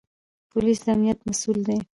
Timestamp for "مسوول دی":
1.27-1.77